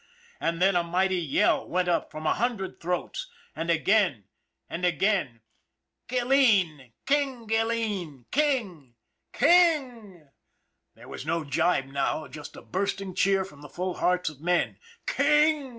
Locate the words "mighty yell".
0.81-1.67